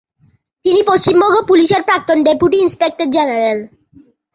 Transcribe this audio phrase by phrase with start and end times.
[0.63, 3.59] তিনি পশ্চিমবঙ্গ পুলিশের প্রাক্তন ডেপুটি ইনস্পেক্টর জেনারেল।